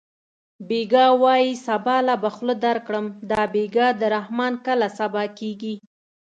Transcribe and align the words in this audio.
بېګا 0.67 1.05
وایې 1.21 1.53
سبا 1.67 1.95
له 2.07 2.15
به 2.21 2.29
خوله 2.35 2.55
درکړم 2.65 3.05
دا 3.31 3.41
بېګا 3.53 3.87
د 3.99 4.01
رحمان 4.15 4.53
کله 4.65 4.87
سبا 4.99 5.23
کېږي 5.39 5.75